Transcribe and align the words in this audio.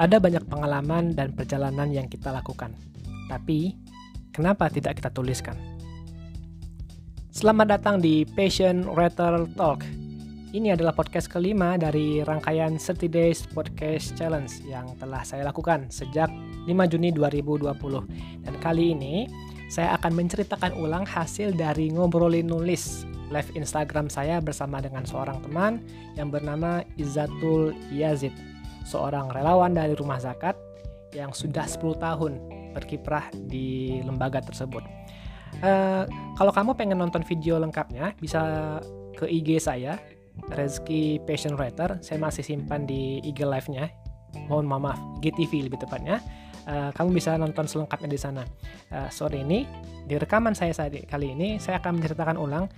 Ada 0.00 0.16
banyak 0.16 0.48
pengalaman 0.48 1.12
dan 1.12 1.36
perjalanan 1.36 1.92
yang 1.92 2.08
kita 2.08 2.32
lakukan. 2.32 2.72
Tapi, 3.28 3.76
kenapa 4.32 4.72
tidak 4.72 4.96
kita 4.96 5.12
tuliskan? 5.12 5.60
Selamat 7.28 7.76
datang 7.76 8.00
di 8.00 8.24
Passion 8.24 8.88
Writer 8.88 9.44
Talk. 9.60 9.84
Ini 10.56 10.72
adalah 10.72 10.96
podcast 10.96 11.28
kelima 11.28 11.76
dari 11.76 12.24
rangkaian 12.24 12.80
30 12.80 13.12
Days 13.12 13.44
Podcast 13.52 14.16
Challenge 14.16 14.48
yang 14.64 14.88
telah 14.96 15.20
saya 15.20 15.44
lakukan 15.44 15.92
sejak 15.92 16.32
5 16.64 16.72
Juni 16.96 17.12
2020. 17.12 17.68
Dan 18.48 18.56
kali 18.56 18.96
ini, 18.96 19.28
saya 19.68 20.00
akan 20.00 20.16
menceritakan 20.16 20.80
ulang 20.80 21.04
hasil 21.04 21.52
dari 21.52 21.92
ngobrolin 21.92 22.48
nulis 22.48 23.04
live 23.28 23.52
Instagram 23.52 24.08
saya 24.08 24.40
bersama 24.40 24.80
dengan 24.80 25.04
seorang 25.04 25.44
teman 25.44 25.84
yang 26.16 26.32
bernama 26.32 26.80
Izzatul 26.96 27.76
Yazid 27.92 28.32
seorang 28.86 29.32
relawan 29.32 29.72
dari 29.76 29.92
rumah 29.96 30.20
zakat 30.20 30.56
yang 31.14 31.34
sudah 31.34 31.66
10 31.66 31.98
tahun 31.98 32.32
berkiprah 32.72 33.30
di 33.50 33.98
lembaga 34.06 34.38
tersebut. 34.42 34.82
Uh, 35.60 36.06
kalau 36.38 36.54
kamu 36.54 36.78
pengen 36.78 36.98
nonton 37.02 37.26
video 37.26 37.58
lengkapnya, 37.58 38.14
bisa 38.22 38.78
ke 39.18 39.26
IG 39.26 39.58
saya, 39.58 39.98
Rezki 40.54 41.20
Passion 41.26 41.58
Writer. 41.58 41.98
Saya 42.00 42.22
masih 42.22 42.46
simpan 42.46 42.86
di 42.86 43.18
IG 43.26 43.42
live-nya. 43.42 43.90
Mohon 44.46 44.78
maaf, 44.78 44.98
GTV 45.18 45.66
lebih 45.66 45.82
tepatnya. 45.82 46.22
Uh, 46.70 46.94
kamu 46.94 47.18
bisa 47.18 47.34
nonton 47.34 47.66
selengkapnya 47.66 48.08
di 48.08 48.20
sana. 48.20 48.46
Uh, 48.94 49.10
sore 49.10 49.42
ini, 49.42 49.66
di 50.06 50.14
rekaman 50.14 50.54
saya 50.54 50.70
saat 50.70 50.94
kali 51.10 51.34
ini, 51.34 51.58
saya 51.58 51.82
akan 51.82 51.98
menceritakan 51.98 52.38
ulang 52.38 52.70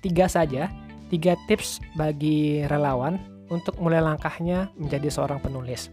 tiga 0.00 0.24
saja, 0.24 0.72
tiga 1.12 1.36
tips 1.44 1.78
bagi 2.00 2.64
relawan 2.72 3.33
untuk 3.48 3.76
mulai 3.80 4.00
langkahnya 4.00 4.72
menjadi 4.78 5.08
seorang 5.10 5.40
penulis. 5.40 5.92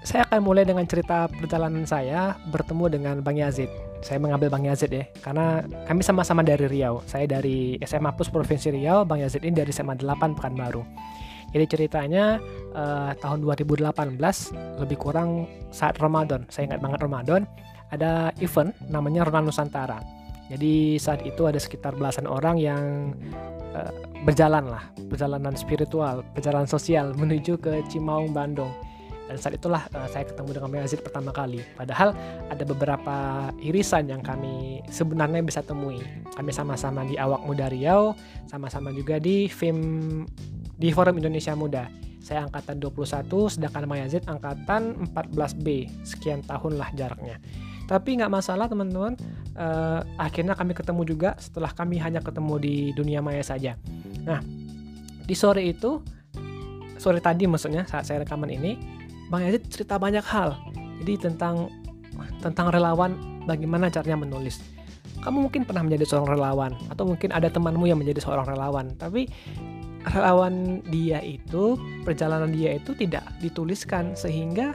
Saya 0.00 0.24
akan 0.24 0.40
mulai 0.40 0.64
dengan 0.64 0.88
cerita 0.88 1.28
perjalanan 1.28 1.84
saya 1.84 2.32
bertemu 2.48 2.84
dengan 2.88 3.16
Bang 3.20 3.36
Yazid. 3.36 3.68
Saya 4.00 4.16
mengambil 4.16 4.48
Bang 4.48 4.64
Yazid 4.64 4.88
ya, 4.88 5.04
karena 5.20 5.60
kami 5.84 6.00
sama-sama 6.00 6.40
dari 6.40 6.64
Riau. 6.64 7.04
Saya 7.04 7.28
dari 7.28 7.76
SMA 7.84 8.16
Plus 8.16 8.32
Provinsi 8.32 8.72
Riau, 8.72 9.04
Bang 9.04 9.20
Yazid 9.20 9.44
ini 9.44 9.52
dari 9.52 9.68
SMA 9.68 10.00
8 10.00 10.40
Pekanbaru. 10.40 10.80
Jadi 11.50 11.64
ceritanya 11.66 12.38
uh, 12.72 13.12
tahun 13.18 13.42
2018 13.44 13.92
lebih 14.80 14.96
kurang 14.96 15.50
saat 15.68 15.98
Ramadan. 16.00 16.46
Saya 16.48 16.70
ingat 16.72 16.80
banget 16.80 17.00
Ramadan 17.04 17.42
ada 17.90 18.30
event 18.38 18.70
namanya 18.86 19.26
Ronald 19.26 19.50
Nusantara. 19.50 19.98
Jadi 20.50 20.98
saat 20.98 21.22
itu 21.22 21.46
ada 21.46 21.62
sekitar 21.62 21.94
belasan 21.94 22.26
orang 22.26 22.58
yang 22.58 23.14
uh, 23.70 23.94
berjalan 24.26 24.66
lah, 24.66 24.90
perjalanan 25.06 25.54
spiritual, 25.54 26.26
perjalanan 26.34 26.66
sosial 26.66 27.14
menuju 27.14 27.54
ke 27.62 27.86
Cimaung, 27.86 28.34
Bandung. 28.34 28.74
Dan 29.30 29.38
saat 29.38 29.54
itulah 29.54 29.86
uh, 29.94 30.10
saya 30.10 30.26
ketemu 30.26 30.58
dengan 30.58 30.82
Yazid 30.82 31.06
pertama 31.06 31.30
kali. 31.30 31.62
Padahal 31.78 32.10
ada 32.50 32.64
beberapa 32.66 33.48
irisan 33.62 34.10
yang 34.10 34.26
kami 34.26 34.82
sebenarnya 34.90 35.38
bisa 35.46 35.62
temui. 35.62 36.02
Kami 36.34 36.50
sama-sama 36.50 37.06
di 37.06 37.14
Awak 37.14 37.46
Muda 37.46 37.70
Riau, 37.70 38.18
sama-sama 38.50 38.90
juga 38.90 39.22
di 39.22 39.46
FIM 39.46 39.78
di 40.74 40.90
Forum 40.90 41.22
Indonesia 41.22 41.54
Muda. 41.54 41.86
Saya 42.20 42.44
angkatan 42.50 42.82
21, 42.82 43.26
sedangkan 43.54 43.86
Mayazid 43.86 44.26
angkatan 44.26 45.08
14B. 45.14 45.88
Sekian 46.02 46.42
tahun 46.42 46.76
lah 46.76 46.90
jaraknya. 46.98 47.38
Tapi 47.90 48.22
nggak 48.22 48.30
masalah 48.30 48.70
teman-teman. 48.70 49.18
Uh, 49.58 50.06
akhirnya 50.14 50.54
kami 50.54 50.78
ketemu 50.78 51.02
juga 51.02 51.34
setelah 51.42 51.74
kami 51.74 51.98
hanya 51.98 52.22
ketemu 52.22 52.54
di 52.62 52.74
dunia 52.94 53.18
maya 53.18 53.42
saja. 53.42 53.74
Nah, 54.22 54.38
di 55.26 55.34
sore 55.34 55.66
itu, 55.66 55.98
sore 57.02 57.18
tadi 57.18 57.50
maksudnya 57.50 57.82
saat 57.90 58.06
saya 58.06 58.22
rekaman 58.22 58.46
ini, 58.46 58.78
Bang 59.26 59.42
Yazid 59.42 59.66
cerita 59.66 59.98
banyak 59.98 60.22
hal. 60.22 60.54
Jadi 61.02 61.18
tentang 61.18 61.66
tentang 62.38 62.70
relawan, 62.70 63.42
bagaimana 63.50 63.90
caranya 63.90 64.22
menulis. 64.22 64.62
Kamu 65.20 65.50
mungkin 65.50 65.66
pernah 65.66 65.82
menjadi 65.84 66.14
seorang 66.14 66.38
relawan, 66.38 66.72
atau 66.88 67.04
mungkin 67.04 67.34
ada 67.34 67.50
temanmu 67.50 67.90
yang 67.90 67.98
menjadi 67.98 68.22
seorang 68.22 68.46
relawan. 68.48 68.94
Tapi 68.96 69.26
relawan 70.14 70.80
dia 70.88 71.20
itu, 71.20 71.76
perjalanan 72.06 72.54
dia 72.54 72.78
itu 72.78 72.94
tidak 72.96 73.26
dituliskan 73.42 74.16
sehingga 74.16 74.72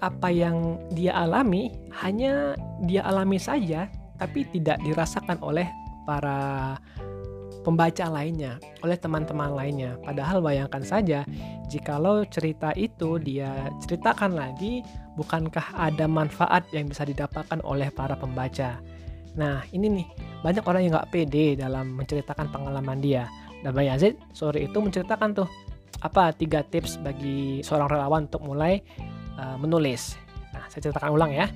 apa 0.00 0.32
yang 0.32 0.80
dia 0.96 1.12
alami 1.12 1.72
hanya 2.00 2.56
dia 2.88 3.04
alami 3.04 3.36
saja 3.36 3.88
tapi 4.16 4.44
tidak 4.52 4.80
dirasakan 4.84 5.40
oleh 5.40 5.68
para 6.04 6.76
pembaca 7.60 8.08
lainnya, 8.08 8.56
oleh 8.80 8.96
teman-teman 8.96 9.52
lainnya. 9.52 9.96
Padahal 10.00 10.40
bayangkan 10.40 10.80
saja, 10.84 11.24
jikalau 11.68 12.24
cerita 12.28 12.72
itu 12.76 13.20
dia 13.20 13.68
ceritakan 13.84 14.36
lagi, 14.36 14.80
bukankah 15.16 15.76
ada 15.76 16.08
manfaat 16.08 16.64
yang 16.72 16.88
bisa 16.88 17.04
didapatkan 17.04 17.60
oleh 17.64 17.92
para 17.92 18.16
pembaca? 18.16 18.80
Nah, 19.36 19.62
ini 19.70 19.86
nih, 20.00 20.06
banyak 20.42 20.64
orang 20.66 20.82
yang 20.88 20.92
nggak 20.98 21.10
pede 21.12 21.60
dalam 21.60 21.94
menceritakan 21.94 22.50
pengalaman 22.50 22.98
dia. 22.98 23.28
Dan 23.60 23.76
Bang 23.76 23.86
Yazid 23.86 24.16
sore 24.32 24.64
itu 24.64 24.80
menceritakan 24.80 25.36
tuh, 25.36 25.48
apa 26.00 26.32
tiga 26.32 26.64
tips 26.64 26.96
bagi 27.04 27.60
seorang 27.60 27.92
relawan 27.92 28.24
untuk 28.24 28.40
mulai 28.40 28.80
uh, 29.40 29.56
menulis. 29.56 30.20
Nah, 30.52 30.68
saya 30.68 30.84
ceritakan 30.84 31.16
ulang 31.16 31.32
ya. 31.32 31.48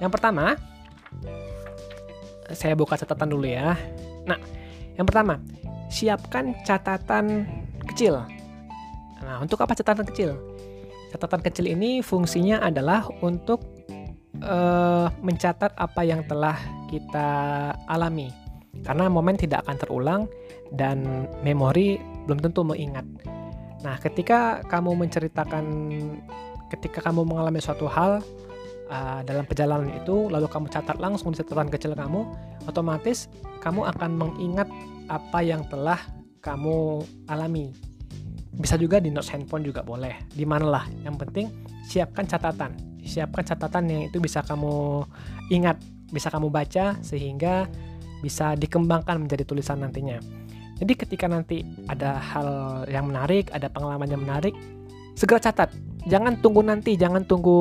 Yang 0.00 0.12
pertama, 0.16 0.56
saya 2.56 2.72
buka 2.72 2.96
catatan 2.96 3.28
dulu 3.28 3.44
ya. 3.44 3.76
Nah, 4.24 4.40
yang 4.96 5.04
pertama, 5.04 5.36
siapkan 5.92 6.56
catatan 6.64 7.44
kecil. 7.92 8.24
Nah, 9.20 9.36
untuk 9.44 9.60
apa 9.60 9.76
catatan 9.76 10.08
kecil? 10.08 10.40
Catatan 11.12 11.44
kecil 11.44 11.68
ini 11.68 12.00
fungsinya 12.00 12.64
adalah 12.64 13.04
untuk 13.20 13.60
uh, 14.40 15.12
mencatat 15.20 15.76
apa 15.76 16.00
yang 16.06 16.24
telah 16.24 16.56
kita 16.88 17.28
alami 17.86 18.32
karena 18.86 19.10
momen 19.10 19.36
tidak 19.36 19.66
akan 19.66 19.76
terulang 19.76 20.22
dan 20.74 21.26
memori 21.42 21.98
belum 22.26 22.38
tentu 22.40 22.62
mengingat. 22.62 23.06
Nah, 23.80 23.96
ketika 23.96 24.60
kamu 24.68 24.92
menceritakan, 25.06 25.64
ketika 26.68 27.00
kamu 27.00 27.24
mengalami 27.24 27.58
suatu 27.64 27.88
hal 27.88 28.20
uh, 28.92 29.20
dalam 29.24 29.48
perjalanan 29.48 29.88
itu, 29.96 30.28
lalu 30.28 30.46
kamu 30.46 30.68
catat 30.68 31.00
langsung 31.00 31.32
di 31.32 31.40
catatan 31.40 31.72
kecil 31.72 31.96
kamu, 31.96 32.28
otomatis 32.68 33.26
kamu 33.64 33.88
akan 33.88 34.10
mengingat 34.20 34.68
apa 35.08 35.40
yang 35.40 35.64
telah 35.72 35.98
kamu 36.44 37.02
alami. 37.26 37.72
Bisa 38.60 38.76
juga 38.76 39.00
di 39.00 39.08
notes 39.08 39.32
handphone 39.32 39.64
juga 39.64 39.80
boleh. 39.80 40.28
Di 40.28 40.44
mana 40.44 40.68
lah, 40.68 40.84
yang 41.00 41.16
penting 41.16 41.48
siapkan 41.88 42.28
catatan. 42.28 42.76
Siapkan 43.00 43.42
catatan 43.42 43.88
yang 43.88 44.02
itu 44.12 44.20
bisa 44.20 44.44
kamu 44.44 45.02
ingat, 45.48 45.80
bisa 46.12 46.28
kamu 46.28 46.52
baca 46.52 47.00
sehingga 47.00 47.64
bisa 48.20 48.52
dikembangkan 48.54 49.16
menjadi 49.16 49.48
tulisan 49.48 49.80
nantinya. 49.80 50.39
Jadi 50.80 50.92
ketika 50.96 51.28
nanti 51.28 51.60
ada 51.92 52.16
hal 52.16 52.48
yang 52.88 53.12
menarik, 53.12 53.52
ada 53.52 53.68
pengalaman 53.68 54.08
yang 54.08 54.24
menarik, 54.24 54.56
segera 55.12 55.36
catat. 55.36 55.68
Jangan 56.08 56.40
tunggu 56.40 56.64
nanti, 56.64 56.96
jangan 56.96 57.28
tunggu 57.28 57.60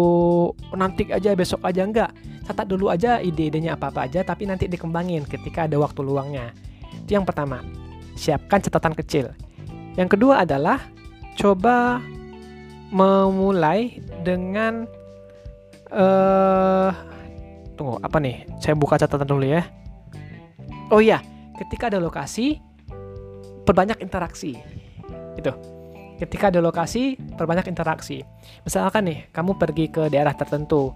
nanti 0.72 1.12
aja 1.12 1.35
besok 1.35 1.59
aja 1.68 1.84
enggak. 1.84 2.16
Catat 2.47 2.66
dulu 2.72 2.88
aja 2.88 3.19
ide-idenya 3.19 3.75
apa-apa 3.75 4.08
aja 4.08 4.24
tapi 4.24 4.47
nanti 4.47 4.72
dikembangin 4.72 5.28
ketika 5.28 5.68
ada 5.68 5.75
waktu 5.75 6.00
luangnya. 6.00 6.56
Itu 7.03 7.19
yang 7.19 7.28
pertama. 7.28 7.59
Siapkan 8.16 8.63
catatan 8.63 8.96
kecil. 8.96 9.35
Yang 10.00 10.16
kedua 10.16 10.47
adalah 10.47 10.79
coba 11.35 12.00
memulai 12.90 14.00
dengan 14.24 14.88
uh, 15.91 16.90
tunggu 17.75 17.99
apa 17.99 18.17
nih? 18.23 18.47
Saya 18.64 18.79
buka 18.79 18.96
catatan 18.96 19.28
dulu 19.28 19.43
ya. 19.43 19.67
Oh 20.90 21.03
iya, 21.03 21.22
ketika 21.59 21.91
ada 21.91 22.02
lokasi, 22.02 22.58
perbanyak 23.69 24.01
interaksi. 24.01 24.57
Itu. 25.37 25.53
Ketika 26.17 26.49
ada 26.49 26.57
lokasi, 26.57 27.16
perbanyak 27.37 27.69
interaksi. 27.69 28.25
Misalkan 28.66 29.05
nih, 29.05 29.29
kamu 29.29 29.61
pergi 29.61 29.93
ke 29.93 30.09
daerah 30.09 30.33
tertentu, 30.33 30.91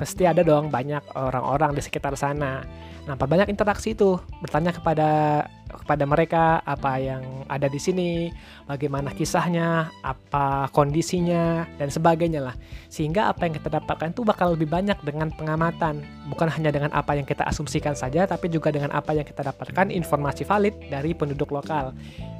pasti 0.00 0.24
ada 0.24 0.40
dong 0.40 0.72
banyak 0.72 1.12
orang-orang 1.12 1.76
di 1.76 1.84
sekitar 1.84 2.16
sana. 2.16 2.64
Nah, 3.04 3.14
perbanyak 3.14 3.52
interaksi 3.52 3.92
itu, 3.92 4.16
bertanya 4.40 4.72
kepada 4.72 5.44
kepada 5.82 6.04
mereka 6.08 6.64
apa 6.64 6.96
yang 6.96 7.22
ada 7.46 7.68
di 7.68 7.76
sini, 7.76 8.32
bagaimana 8.64 9.12
kisahnya, 9.12 9.92
apa 10.00 10.72
kondisinya 10.72 11.68
dan 11.76 11.88
sebagainya 11.92 12.40
lah. 12.40 12.54
Sehingga 12.88 13.30
apa 13.30 13.46
yang 13.46 13.54
kita 13.60 13.68
dapatkan 13.80 14.16
itu 14.16 14.22
bakal 14.24 14.56
lebih 14.56 14.68
banyak 14.70 14.96
dengan 15.04 15.28
pengamatan, 15.34 16.02
bukan 16.32 16.48
hanya 16.48 16.72
dengan 16.72 16.90
apa 16.96 17.14
yang 17.14 17.28
kita 17.28 17.44
asumsikan 17.44 17.92
saja, 17.92 18.24
tapi 18.24 18.48
juga 18.48 18.72
dengan 18.72 18.90
apa 18.96 19.12
yang 19.12 19.24
kita 19.24 19.44
dapatkan 19.44 19.92
informasi 19.92 20.42
valid 20.42 20.74
dari 20.88 21.12
penduduk 21.12 21.52
lokal. 21.52 21.92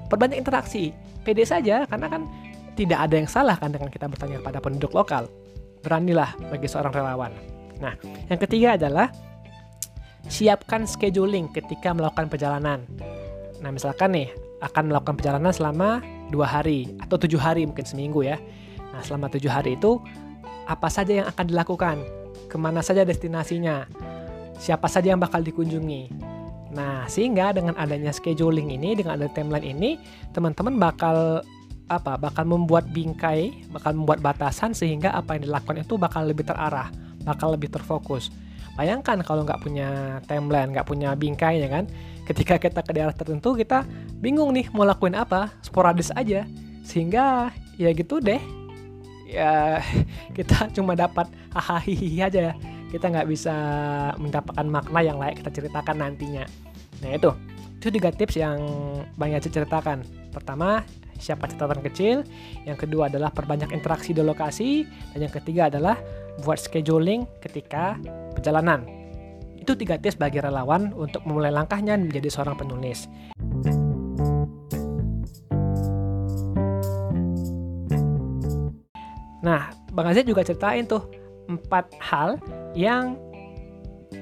Perbanyak 0.06 0.38
interaksi, 0.40 0.94
pede 1.26 1.42
saja 1.42 1.84
karena 1.86 2.06
kan 2.06 2.22
tidak 2.76 2.98
ada 3.08 3.14
yang 3.16 3.28
salah 3.28 3.56
kan 3.56 3.72
dengan 3.72 3.88
kita 3.88 4.06
bertanya 4.06 4.38
kepada 4.44 4.58
penduduk 4.60 4.92
lokal. 4.92 5.26
Beranilah 5.80 6.36
bagi 6.50 6.68
seorang 6.68 6.92
relawan. 6.92 7.32
Nah, 7.80 7.96
yang 8.28 8.40
ketiga 8.40 8.76
adalah 8.76 9.12
siapkan 10.26 10.84
scheduling 10.84 11.46
ketika 11.54 11.94
melakukan 11.94 12.26
perjalanan. 12.26 12.82
Nah, 13.60 13.70
misalkan 13.72 14.12
nih 14.12 14.28
akan 14.60 14.92
melakukan 14.92 15.14
perjalanan 15.20 15.52
selama 15.52 16.00
dua 16.32 16.48
hari 16.48 16.96
atau 17.00 17.16
tujuh 17.20 17.38
hari 17.38 17.64
mungkin 17.68 17.84
seminggu 17.84 18.24
ya. 18.24 18.40
Nah, 18.92 19.00
selama 19.04 19.28
tujuh 19.32 19.48
hari 19.52 19.76
itu 19.76 20.00
apa 20.66 20.88
saja 20.90 21.24
yang 21.24 21.26
akan 21.28 21.44
dilakukan? 21.46 21.96
Ke 22.50 22.56
mana 22.56 22.80
saja 22.82 23.04
destinasinya? 23.06 23.86
Siapa 24.56 24.88
saja 24.88 25.12
yang 25.12 25.20
bakal 25.20 25.44
dikunjungi? 25.44 26.10
Nah, 26.76 27.08
sehingga 27.08 27.56
dengan 27.56 27.76
adanya 27.78 28.12
scheduling 28.12 28.72
ini, 28.72 28.96
dengan 28.96 29.16
ada 29.20 29.28
timeline 29.32 29.64
ini, 29.64 29.90
teman-teman 30.36 30.76
bakal 30.76 31.40
apa? 31.86 32.18
Bakal 32.18 32.44
membuat 32.44 32.90
bingkai, 32.90 33.68
bakal 33.70 33.94
membuat 33.96 34.20
batasan 34.20 34.74
sehingga 34.74 35.14
apa 35.14 35.38
yang 35.38 35.48
dilakukan 35.48 35.86
itu 35.86 35.94
bakal 35.96 36.26
lebih 36.26 36.44
terarah, 36.44 36.90
bakal 37.22 37.54
lebih 37.54 37.70
terfokus. 37.70 38.28
Bayangkan 38.76 39.24
kalau 39.24 39.46
nggak 39.46 39.62
punya 39.64 40.20
timeline, 40.28 40.74
nggak 40.74 40.84
punya 40.84 41.16
bingkai 41.16 41.64
ya 41.64 41.68
kan, 41.72 41.88
ketika 42.26 42.58
kita 42.58 42.82
ke 42.82 42.92
daerah 42.92 43.14
tertentu 43.14 43.54
kita 43.54 43.86
bingung 44.18 44.50
nih 44.50 44.66
mau 44.74 44.82
lakuin 44.82 45.14
apa, 45.14 45.54
sporadis 45.62 46.10
aja, 46.12 46.42
sehingga 46.82 47.54
ya 47.78 47.94
gitu 47.94 48.18
deh, 48.18 48.42
ya 49.30 49.78
kita 50.36 50.74
cuma 50.74 50.98
dapat 50.98 51.30
hahaha 51.54 52.26
aja. 52.26 52.52
Kita 52.86 53.10
nggak 53.10 53.28
bisa 53.28 53.54
mendapatkan 54.16 54.66
makna 54.66 55.00
yang 55.02 55.18
layak 55.18 55.42
kita 55.42 55.50
ceritakan 55.62 55.96
nantinya. 56.02 56.46
Nah 57.02 57.10
itu. 57.14 57.30
Itu 57.76 57.92
tiga 57.92 58.10
tips 58.10 58.38
yang 58.40 58.58
banyak 59.20 59.46
ceritakan. 59.46 60.02
Pertama 60.32 60.86
siapa 61.18 61.50
catatan 61.50 61.82
kecil. 61.82 62.22
Yang 62.62 62.86
kedua 62.86 63.10
adalah 63.10 63.34
perbanyak 63.34 63.74
interaksi 63.74 64.14
di 64.14 64.22
lokasi. 64.22 64.86
Dan 65.12 65.28
yang 65.28 65.34
ketiga 65.34 65.68
adalah 65.68 65.98
buat 66.46 66.62
scheduling 66.62 67.26
ketika 67.42 67.98
perjalanan 68.32 68.95
itu 69.66 69.74
tiga 69.74 69.98
tips 69.98 70.14
bagi 70.14 70.38
relawan 70.38 70.94
untuk 70.94 71.26
memulai 71.26 71.50
langkahnya 71.50 71.98
menjadi 71.98 72.30
seorang 72.30 72.54
penulis 72.54 73.10
Nah, 79.46 79.70
Bang 79.94 80.10
Aziz 80.10 80.26
juga 80.26 80.42
ceritain 80.42 80.82
tuh 80.90 81.06
empat 81.46 81.94
hal 82.02 82.34
yang 82.74 83.14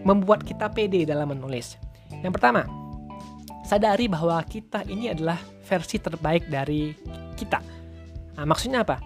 membuat 0.04 0.44
kita 0.44 0.68
pede 0.68 1.08
dalam 1.08 1.32
menulis. 1.32 1.80
Yang 2.20 2.36
pertama, 2.36 2.68
sadari 3.64 4.04
bahwa 4.04 4.36
kita 4.44 4.84
ini 4.84 5.08
adalah 5.08 5.40
versi 5.64 5.96
terbaik 5.96 6.52
dari 6.52 6.92
kita. 7.40 7.56
Nah, 8.36 8.44
maksudnya 8.44 8.84
apa? 8.84 9.00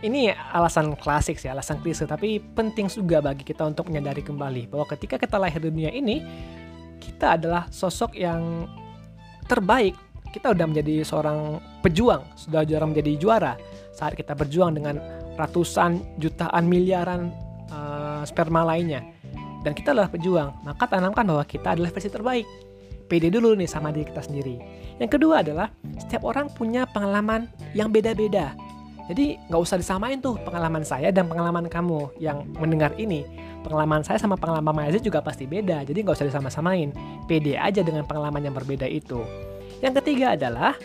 Ini 0.00 0.32
alasan 0.32 0.96
klasik 0.96 1.36
sih, 1.36 1.52
alasan 1.52 1.76
klise, 1.84 2.08
tapi 2.08 2.40
penting 2.40 2.88
juga 2.88 3.20
bagi 3.20 3.44
kita 3.44 3.68
untuk 3.68 3.92
menyadari 3.92 4.24
kembali 4.24 4.72
bahwa 4.72 4.88
ketika 4.88 5.20
kita 5.20 5.36
lahir 5.36 5.60
di 5.60 5.68
dunia 5.68 5.92
ini, 5.92 6.24
kita 6.96 7.36
adalah 7.36 7.68
sosok 7.68 8.16
yang 8.16 8.64
terbaik. 9.44 9.92
Kita 10.32 10.56
udah 10.56 10.64
menjadi 10.64 11.04
seorang 11.04 11.60
pejuang, 11.84 12.24
sudah 12.32 12.64
jarang 12.64 12.96
menjadi 12.96 13.12
juara 13.20 13.52
saat 13.92 14.16
kita 14.16 14.32
berjuang 14.32 14.72
dengan 14.72 14.96
ratusan, 15.36 16.16
jutaan, 16.16 16.64
miliaran 16.64 17.28
uh, 17.68 18.24
sperma 18.24 18.64
lainnya. 18.64 19.04
Dan 19.60 19.76
kita 19.76 19.92
adalah 19.92 20.08
pejuang, 20.08 20.64
maka 20.64 20.88
tanamkan 20.88 21.28
bahwa 21.28 21.44
kita 21.44 21.76
adalah 21.76 21.92
versi 21.92 22.08
terbaik. 22.08 22.48
Pede 23.04 23.28
dulu 23.28 23.52
nih 23.52 23.68
sama 23.68 23.92
diri 23.92 24.08
kita 24.08 24.22
sendiri. 24.24 24.56
Yang 24.96 25.18
kedua 25.18 25.44
adalah 25.44 25.68
setiap 25.98 26.24
orang 26.24 26.48
punya 26.48 26.86
pengalaman 26.88 27.50
yang 27.76 27.90
beda-beda. 27.92 28.56
Jadi 29.10 29.42
nggak 29.50 29.58
usah 29.58 29.74
disamain 29.74 30.22
tuh 30.22 30.38
pengalaman 30.46 30.86
saya 30.86 31.10
dan 31.10 31.26
pengalaman 31.26 31.66
kamu 31.66 32.14
yang 32.22 32.46
mendengar 32.62 32.94
ini. 32.94 33.26
Pengalaman 33.66 34.06
saya 34.06 34.22
sama 34.22 34.38
pengalaman 34.38 34.70
Mayazid 34.70 35.02
juga 35.02 35.18
pasti 35.18 35.50
beda, 35.50 35.82
jadi 35.82 35.98
nggak 36.06 36.14
usah 36.14 36.30
disama-samain. 36.30 36.94
Pede 37.26 37.58
aja 37.58 37.82
dengan 37.82 38.06
pengalaman 38.06 38.46
yang 38.46 38.54
berbeda 38.54 38.86
itu. 38.86 39.18
Yang 39.82 39.98
ketiga 40.00 40.38
adalah 40.38 40.78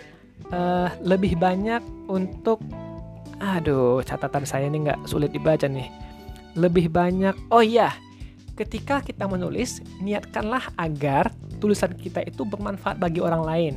uh, 0.49 0.89
lebih 1.05 1.37
banyak 1.37 1.85
untuk 2.09 2.65
Aduh, 3.35 3.99
catatan 3.99 4.47
saya 4.47 4.71
ini 4.71 4.87
nggak 4.87 5.11
sulit 5.11 5.35
dibaca 5.35 5.67
nih. 5.67 5.91
Lebih 6.55 6.87
banyak, 6.87 7.35
oh 7.51 7.59
iya, 7.59 7.91
ketika 8.55 9.03
kita 9.03 9.27
menulis, 9.27 9.83
niatkanlah 9.99 10.71
agar 10.79 11.35
tulisan 11.59 11.91
kita 11.99 12.23
itu 12.23 12.47
bermanfaat 12.47 12.95
bagi 12.95 13.19
orang 13.19 13.43
lain. 13.43 13.73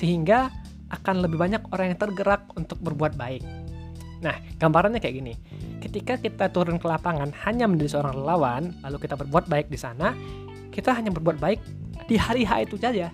Sehingga 0.00 0.48
akan 0.94 1.26
lebih 1.26 1.36
banyak 1.36 1.62
orang 1.74 1.92
yang 1.92 1.98
tergerak 1.98 2.46
untuk 2.54 2.78
berbuat 2.78 3.18
baik. 3.18 3.42
Nah, 4.22 4.38
gambarannya 4.56 5.02
kayak 5.02 5.16
gini. 5.20 5.34
Ketika 5.82 6.16
kita 6.16 6.48
turun 6.48 6.80
ke 6.80 6.86
lapangan 6.86 7.34
hanya 7.44 7.68
menjadi 7.68 7.98
seorang 7.98 8.14
relawan, 8.22 8.62
lalu 8.80 8.96
kita 9.04 9.18
berbuat 9.18 9.50
baik 9.50 9.68
di 9.68 9.76
sana, 9.76 10.16
kita 10.72 10.96
hanya 10.96 11.12
berbuat 11.12 11.36
baik 11.42 11.60
di 12.08 12.16
hari 12.16 12.46
H 12.46 12.64
itu 12.64 12.80
saja. 12.80 13.12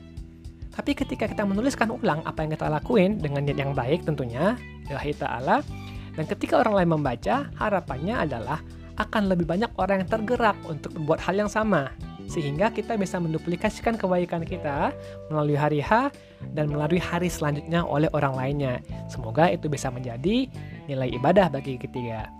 Tapi 0.70 0.94
ketika 0.94 1.26
kita 1.26 1.42
menuliskan 1.42 1.90
ulang 1.90 2.22
apa 2.22 2.46
yang 2.46 2.54
kita 2.54 2.70
lakuin 2.70 3.18
dengan 3.18 3.42
niat 3.42 3.58
yang 3.58 3.74
baik 3.74 4.06
tentunya, 4.06 4.54
ilahi 4.86 5.12
ta'ala, 5.18 5.66
dan 6.14 6.24
ketika 6.30 6.62
orang 6.62 6.78
lain 6.78 6.90
membaca, 6.94 7.50
harapannya 7.58 8.14
adalah 8.14 8.62
akan 9.00 9.32
lebih 9.32 9.50
banyak 9.50 9.70
orang 9.80 10.04
yang 10.06 10.10
tergerak 10.10 10.56
untuk 10.68 10.94
membuat 10.94 11.24
hal 11.26 11.34
yang 11.34 11.50
sama. 11.50 11.90
Sehingga 12.30 12.70
kita 12.70 12.94
bisa 12.94 13.18
menduplikasikan 13.18 13.98
kebaikan 13.98 14.46
kita 14.46 14.94
melalui 15.34 15.58
hari 15.58 15.82
H 15.82 16.14
dan 16.54 16.70
melalui 16.70 17.02
hari 17.02 17.26
selanjutnya 17.26 17.82
oleh 17.82 18.06
orang 18.14 18.38
lainnya. 18.38 18.78
Semoga 19.10 19.50
itu 19.50 19.66
bisa 19.66 19.90
menjadi 19.90 20.46
nilai 20.86 21.10
ibadah 21.18 21.50
bagi 21.50 21.74
ketiga. 21.74 22.30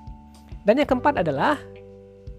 Dan 0.63 0.79
yang 0.79 0.87
keempat 0.87 1.27
adalah 1.27 1.59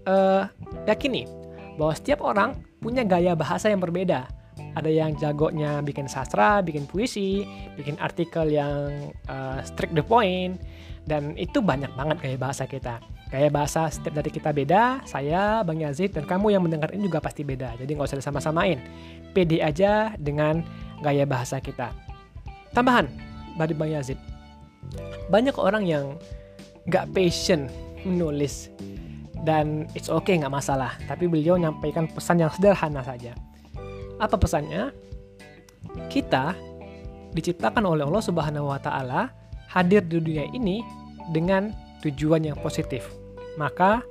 uh, 0.08 0.48
yakini 0.88 1.28
bahwa 1.76 1.92
setiap 1.92 2.24
orang 2.24 2.56
punya 2.80 3.04
gaya 3.04 3.36
bahasa 3.36 3.68
yang 3.68 3.84
berbeda 3.84 4.24
ada 4.72 4.88
yang 4.88 5.12
jagonya 5.20 5.84
bikin 5.84 6.08
sastra, 6.08 6.64
bikin 6.64 6.88
puisi, 6.88 7.44
bikin 7.76 7.96
artikel 8.00 8.48
yang 8.48 9.12
uh, 9.28 9.60
strict 9.64 9.92
the 9.92 10.04
point, 10.04 10.56
dan 11.04 11.36
itu 11.36 11.60
banyak 11.60 11.92
banget 11.92 12.16
gaya 12.20 12.38
bahasa 12.40 12.64
kita. 12.64 13.00
Gaya 13.32 13.48
bahasa 13.48 13.88
setiap 13.88 14.20
dari 14.20 14.28
kita 14.28 14.52
beda, 14.52 15.00
saya, 15.08 15.64
Bang 15.64 15.80
Yazid, 15.80 16.12
dan 16.12 16.28
kamu 16.28 16.52
yang 16.52 16.62
mendengar 16.68 16.92
ini 16.92 17.08
juga 17.08 17.24
pasti 17.24 17.40
beda. 17.40 17.80
Jadi 17.80 17.96
nggak 17.96 18.12
usah 18.12 18.20
disama-samain. 18.20 18.76
Pede 19.32 19.64
aja 19.64 20.12
dengan 20.20 20.60
gaya 21.00 21.24
bahasa 21.24 21.56
kita. 21.56 21.96
Tambahan 22.76 23.08
dari 23.56 23.72
Bang 23.72 23.88
Yazid. 23.88 24.20
Banyak 25.32 25.56
orang 25.56 25.88
yang 25.88 26.20
nggak 26.84 27.08
passion 27.16 27.72
menulis. 28.04 28.68
Dan 29.42 29.88
it's 29.96 30.12
okay 30.12 30.36
nggak 30.36 30.52
masalah. 30.52 30.92
Tapi 31.08 31.24
beliau 31.24 31.56
nyampaikan 31.56 32.04
pesan 32.12 32.44
yang 32.44 32.52
sederhana 32.52 33.00
saja 33.00 33.32
apa 34.22 34.38
pesannya? 34.38 34.94
Kita 36.06 36.54
diciptakan 37.34 37.82
oleh 37.82 38.06
Allah 38.06 38.22
Subhanahu 38.22 38.70
wa 38.70 38.78
taala 38.78 39.34
hadir 39.66 40.06
di 40.06 40.22
dunia 40.22 40.46
ini 40.54 40.86
dengan 41.34 41.74
tujuan 42.06 42.46
yang 42.46 42.58
positif. 42.62 43.21
Maka 43.60 44.02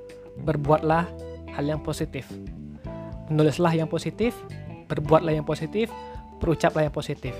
berbuatlah 0.42 1.06
hal 1.52 1.66
yang 1.66 1.82
positif. 1.84 2.28
Menulislah 3.28 3.74
yang 3.76 3.88
positif, 3.88 4.36
berbuatlah 4.88 5.32
yang 5.36 5.48
positif, 5.48 5.92
berucaplah 6.40 6.88
yang 6.88 6.96
positif. 6.96 7.36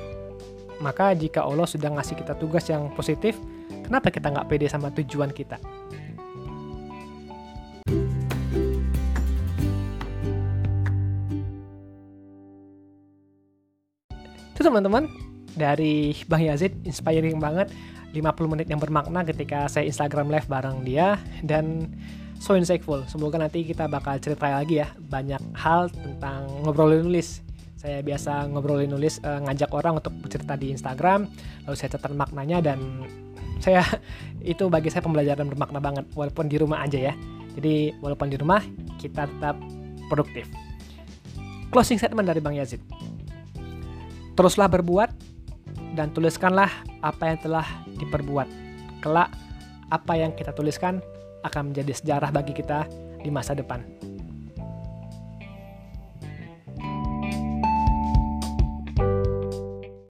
Maka 0.82 1.14
jika 1.14 1.46
Allah 1.46 1.70
sudah 1.70 1.94
ngasih 1.94 2.18
kita 2.18 2.34
tugas 2.40 2.66
yang 2.66 2.90
positif, 2.98 3.38
kenapa 3.86 4.10
kita 4.10 4.34
nggak 4.34 4.50
pede 4.50 4.66
sama 4.66 4.90
tujuan 4.90 5.30
kita? 5.30 5.62
itu 14.62 14.70
teman-teman 14.70 15.10
dari 15.56 16.16
Bang 16.28 16.44
Yazid 16.44 16.76
inspiring 16.88 17.38
banget. 17.40 17.72
50 18.12 18.52
menit 18.52 18.68
yang 18.68 18.84
bermakna 18.84 19.24
ketika 19.24 19.72
saya 19.72 19.88
Instagram 19.88 20.28
live 20.28 20.44
bareng 20.44 20.84
dia 20.84 21.16
dan 21.48 21.88
so 22.42 22.60
insightful. 22.60 23.00
Semoga 23.08 23.40
nanti 23.40 23.64
kita 23.64 23.88
bakal 23.88 24.20
cerita 24.20 24.52
lagi 24.52 24.84
ya 24.84 24.92
banyak 25.00 25.40
hal 25.56 25.88
tentang 25.94 26.50
ngobrolin 26.68 27.08
nulis. 27.08 27.40
Saya 27.80 28.04
biasa 28.04 28.52
ngobrolin 28.52 28.92
nulis 28.92 29.24
uh, 29.24 29.40
ngajak 29.48 29.72
orang 29.72 30.04
untuk 30.04 30.14
bercerita 30.20 30.60
di 30.60 30.76
Instagram 30.76 31.26
lalu 31.66 31.76
saya 31.80 31.98
catat 31.98 32.14
maknanya 32.14 32.60
dan 32.62 33.08
saya 33.64 33.82
itu 34.44 34.68
bagi 34.68 34.92
saya 34.92 35.06
pembelajaran 35.08 35.48
bermakna 35.48 35.80
banget 35.80 36.06
walaupun 36.12 36.52
di 36.52 36.60
rumah 36.60 36.84
aja 36.84 37.00
ya. 37.00 37.14
Jadi 37.56 37.96
walaupun 38.04 38.28
di 38.28 38.36
rumah 38.36 38.60
kita 39.00 39.24
tetap 39.24 39.56
produktif. 40.12 40.52
Closing 41.72 41.96
statement 41.96 42.28
dari 42.28 42.44
Bang 42.44 42.60
Yazid. 42.60 42.84
Teruslah 44.36 44.68
berbuat 44.68 45.31
dan 45.96 46.12
tuliskanlah 46.16 46.72
apa 47.04 47.24
yang 47.34 47.38
telah 47.42 47.68
diperbuat. 48.00 48.48
Kelak, 49.02 49.30
apa 49.92 50.14
yang 50.16 50.32
kita 50.38 50.56
tuliskan 50.56 51.04
akan 51.42 51.74
menjadi 51.74 51.92
sejarah 51.98 52.30
bagi 52.30 52.54
kita 52.54 52.86
di 53.22 53.30
masa 53.34 53.58
depan. 53.58 53.82